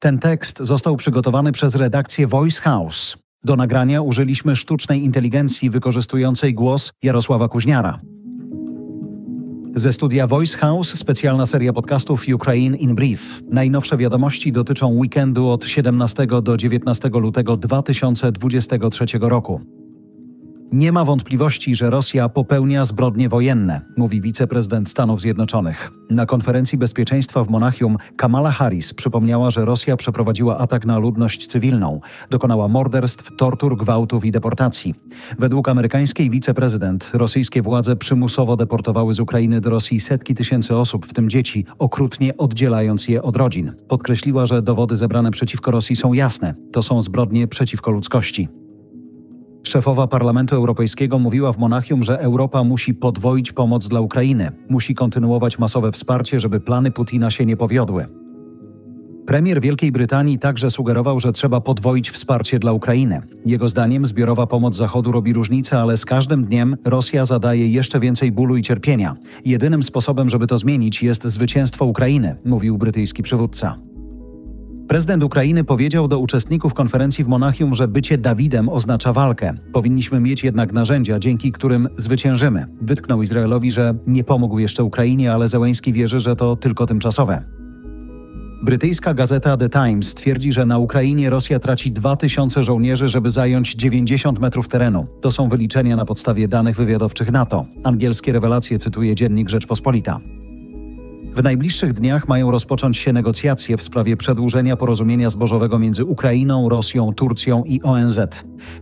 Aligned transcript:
Ten 0.00 0.18
tekst 0.18 0.58
został 0.58 0.96
przygotowany 0.96 1.52
przez 1.52 1.74
redakcję 1.74 2.26
Voice 2.26 2.60
House. 2.60 3.16
Do 3.44 3.56
nagrania 3.56 4.02
użyliśmy 4.02 4.56
sztucznej 4.56 5.04
inteligencji 5.04 5.70
wykorzystującej 5.70 6.54
głos 6.54 6.92
Jarosława 7.02 7.48
Kuźniara. 7.48 8.00
Ze 9.74 9.92
studia 9.92 10.26
Voice 10.26 10.58
House 10.58 10.98
specjalna 10.98 11.46
seria 11.46 11.72
podcastów 11.72 12.24
Ukraine 12.34 12.76
in 12.76 12.94
Brief. 12.94 13.40
Najnowsze 13.50 13.96
wiadomości 13.96 14.52
dotyczą 14.52 14.88
weekendu 14.88 15.48
od 15.48 15.64
17 15.64 16.26
do 16.42 16.56
19 16.56 17.08
lutego 17.08 17.56
2023 17.56 19.06
roku. 19.20 19.77
Nie 20.72 20.92
ma 20.92 21.04
wątpliwości, 21.04 21.74
że 21.74 21.90
Rosja 21.90 22.28
popełnia 22.28 22.84
zbrodnie 22.84 23.28
wojenne, 23.28 23.80
mówi 23.96 24.20
wiceprezydent 24.20 24.88
Stanów 24.88 25.20
Zjednoczonych. 25.20 25.90
Na 26.10 26.26
konferencji 26.26 26.78
bezpieczeństwa 26.78 27.44
w 27.44 27.50
Monachium 27.50 27.96
Kamala 28.16 28.50
Harris 28.50 28.94
przypomniała, 28.94 29.50
że 29.50 29.64
Rosja 29.64 29.96
przeprowadziła 29.96 30.58
atak 30.58 30.86
na 30.86 30.98
ludność 30.98 31.46
cywilną, 31.46 32.00
dokonała 32.30 32.68
morderstw, 32.68 33.36
tortur, 33.36 33.76
gwałtów 33.76 34.24
i 34.24 34.30
deportacji. 34.30 34.94
Według 35.38 35.68
amerykańskiej 35.68 36.30
wiceprezydent 36.30 37.10
rosyjskie 37.14 37.62
władze 37.62 37.96
przymusowo 37.96 38.56
deportowały 38.56 39.14
z 39.14 39.20
Ukrainy 39.20 39.60
do 39.60 39.70
Rosji 39.70 40.00
setki 40.00 40.34
tysięcy 40.34 40.76
osób, 40.76 41.06
w 41.06 41.12
tym 41.14 41.30
dzieci, 41.30 41.66
okrutnie 41.78 42.36
oddzielając 42.36 43.08
je 43.08 43.22
od 43.22 43.36
rodzin. 43.36 43.72
Podkreśliła, 43.88 44.46
że 44.46 44.62
dowody 44.62 44.96
zebrane 44.96 45.30
przeciwko 45.30 45.70
Rosji 45.70 45.96
są 45.96 46.12
jasne. 46.12 46.54
To 46.72 46.82
są 46.82 47.02
zbrodnie 47.02 47.46
przeciwko 47.46 47.90
ludzkości. 47.90 48.48
Szefowa 49.68 50.06
Parlamentu 50.06 50.56
Europejskiego 50.56 51.18
mówiła 51.18 51.52
w 51.52 51.58
Monachium, 51.58 52.02
że 52.02 52.20
Europa 52.20 52.64
musi 52.64 52.94
podwoić 52.94 53.52
pomoc 53.52 53.88
dla 53.88 54.00
Ukrainy, 54.00 54.50
musi 54.68 54.94
kontynuować 54.94 55.58
masowe 55.58 55.92
wsparcie, 55.92 56.40
żeby 56.40 56.60
plany 56.60 56.90
Putina 56.90 57.30
się 57.30 57.46
nie 57.46 57.56
powiodły. 57.56 58.06
Premier 59.26 59.60
Wielkiej 59.60 59.92
Brytanii 59.92 60.38
także 60.38 60.70
sugerował, 60.70 61.20
że 61.20 61.32
trzeba 61.32 61.60
podwoić 61.60 62.10
wsparcie 62.10 62.58
dla 62.58 62.72
Ukrainy. 62.72 63.22
Jego 63.46 63.68
zdaniem 63.68 64.06
zbiorowa 64.06 64.46
pomoc 64.46 64.76
Zachodu 64.76 65.12
robi 65.12 65.32
różnicę, 65.32 65.80
ale 65.80 65.96
z 65.96 66.04
każdym 66.04 66.44
dniem 66.44 66.76
Rosja 66.84 67.24
zadaje 67.24 67.68
jeszcze 67.68 68.00
więcej 68.00 68.32
bólu 68.32 68.56
i 68.56 68.62
cierpienia. 68.62 69.16
Jedynym 69.44 69.82
sposobem, 69.82 70.28
żeby 70.28 70.46
to 70.46 70.58
zmienić, 70.58 71.02
jest 71.02 71.24
zwycięstwo 71.24 71.84
Ukrainy, 71.84 72.36
mówił 72.44 72.78
brytyjski 72.78 73.22
przywódca. 73.22 73.87
Prezydent 74.88 75.24
Ukrainy 75.24 75.64
powiedział 75.64 76.08
do 76.08 76.18
uczestników 76.18 76.74
konferencji 76.74 77.24
w 77.24 77.28
Monachium, 77.28 77.74
że 77.74 77.88
bycie 77.88 78.18
Dawidem 78.18 78.68
oznacza 78.68 79.12
walkę. 79.12 79.54
Powinniśmy 79.72 80.20
mieć 80.20 80.44
jednak 80.44 80.72
narzędzia, 80.72 81.18
dzięki 81.18 81.52
którym 81.52 81.88
zwyciężymy. 81.96 82.66
Wytknął 82.80 83.22
Izraelowi, 83.22 83.72
że 83.72 83.94
nie 84.06 84.24
pomógł 84.24 84.58
jeszcze 84.58 84.84
Ukrainie, 84.84 85.32
ale 85.32 85.48
Zełęński 85.48 85.92
wierzy, 85.92 86.20
że 86.20 86.36
to 86.36 86.56
tylko 86.56 86.86
tymczasowe. 86.86 87.44
Brytyjska 88.62 89.14
gazeta 89.14 89.56
The 89.56 89.68
Times 89.68 90.14
twierdzi, 90.14 90.52
że 90.52 90.66
na 90.66 90.78
Ukrainie 90.78 91.30
Rosja 91.30 91.58
traci 91.58 91.92
2000 91.92 92.62
żołnierzy, 92.62 93.08
żeby 93.08 93.30
zająć 93.30 93.74
90 93.74 94.38
metrów 94.38 94.68
terenu. 94.68 95.06
To 95.20 95.32
są 95.32 95.48
wyliczenia 95.48 95.96
na 95.96 96.04
podstawie 96.04 96.48
danych 96.48 96.76
wywiadowczych 96.76 97.32
NATO. 97.32 97.66
Angielskie 97.84 98.32
rewelacje 98.32 98.78
cytuje 98.78 99.14
dziennik 99.14 99.48
Rzeczpospolita. 99.48 100.20
W 101.34 101.42
najbliższych 101.42 101.92
dniach 101.92 102.28
mają 102.28 102.50
rozpocząć 102.50 102.98
się 102.98 103.12
negocjacje 103.12 103.76
w 103.76 103.82
sprawie 103.82 104.16
przedłużenia 104.16 104.76
porozumienia 104.76 105.30
zbożowego 105.30 105.78
między 105.78 106.04
Ukrainą, 106.04 106.68
Rosją, 106.68 107.14
Turcją 107.14 107.64
i 107.66 107.82
ONZ. 107.82 108.20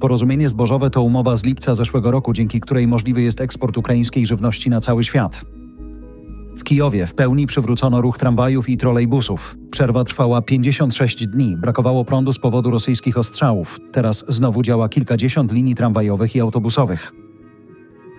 Porozumienie 0.00 0.48
zbożowe 0.48 0.90
to 0.90 1.02
umowa 1.02 1.36
z 1.36 1.44
lipca 1.44 1.74
zeszłego 1.74 2.10
roku, 2.10 2.32
dzięki 2.32 2.60
której 2.60 2.86
możliwy 2.86 3.22
jest 3.22 3.40
eksport 3.40 3.78
ukraińskiej 3.78 4.26
żywności 4.26 4.70
na 4.70 4.80
cały 4.80 5.04
świat. 5.04 5.44
W 6.56 6.64
Kijowie 6.64 7.06
w 7.06 7.14
pełni 7.14 7.46
przywrócono 7.46 8.00
ruch 8.00 8.18
tramwajów 8.18 8.68
i 8.68 8.76
trolejbusów. 8.76 9.56
Przerwa 9.70 10.04
trwała 10.04 10.42
56 10.42 11.26
dni, 11.26 11.56
brakowało 11.56 12.04
prądu 12.04 12.32
z 12.32 12.38
powodu 12.38 12.70
rosyjskich 12.70 13.18
ostrzałów. 13.18 13.78
Teraz 13.92 14.24
znowu 14.28 14.62
działa 14.62 14.88
kilkadziesiąt 14.88 15.52
linii 15.52 15.74
tramwajowych 15.74 16.36
i 16.36 16.40
autobusowych. 16.40 17.23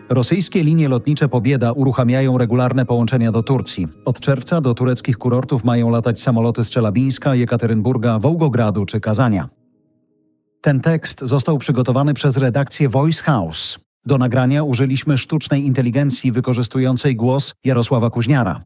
Rosyjskie 0.10 0.64
linie 0.64 0.90
lotnicze 0.90 1.30
Pobieda 1.30 1.72
uruchamiają 1.72 2.38
regularne 2.38 2.86
połączenia 2.86 3.32
do 3.32 3.44
Turcji. 3.44 3.88
Od 4.06 4.20
czerwca 4.20 4.62
do 4.62 4.74
tureckich 4.74 5.18
kurortów 5.18 5.64
mają 5.64 5.90
latać 5.90 6.22
samoloty 6.22 6.64
z 6.64 6.70
Czelabińska, 6.70 7.36
Jekaterynburga, 7.36 8.20
Wołgogradu 8.20 8.86
czy 8.86 9.00
Kazania. 9.00 9.50
Ten 10.62 10.80
tekst 10.80 11.20
został 11.22 11.58
przygotowany 11.58 12.14
przez 12.14 12.38
redakcję 12.38 12.90
Voice 12.90 13.24
House. 13.24 13.80
Do 14.06 14.18
nagrania 14.18 14.64
użyliśmy 14.64 15.18
sztucznej 15.18 15.66
inteligencji 15.66 16.32
wykorzystującej 16.32 17.16
głos 17.16 17.56
Jarosława 17.64 18.10
Kuźniara. 18.10 18.66